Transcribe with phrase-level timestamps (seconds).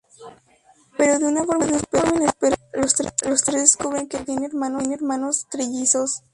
[0.97, 2.95] Pero de una forma inesperada, los
[3.43, 6.23] tres descubren que Gabriel tiene hermanos trillizos.